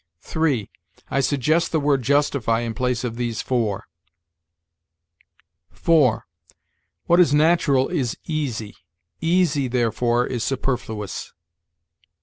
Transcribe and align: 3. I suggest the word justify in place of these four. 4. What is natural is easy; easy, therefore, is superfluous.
3. 0.21 0.67
I 1.11 1.19
suggest 1.19 1.71
the 1.71 1.79
word 1.79 2.01
justify 2.01 2.61
in 2.61 2.73
place 2.73 3.03
of 3.03 3.17
these 3.17 3.43
four. 3.43 3.85
4. 5.69 6.25
What 7.05 7.19
is 7.19 7.35
natural 7.35 7.87
is 7.87 8.17
easy; 8.25 8.75
easy, 9.21 9.67
therefore, 9.67 10.25
is 10.25 10.43
superfluous. 10.43 11.33